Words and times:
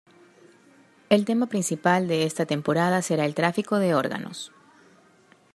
El 1.09 1.25
tema 1.25 1.45
principal 1.45 2.07
de 2.07 2.23
esta 2.23 2.47
temporada 2.47 3.03
será 3.03 3.23
el 3.23 3.35
tráfico 3.35 3.77
de 3.77 3.93
órganos. 3.93 4.51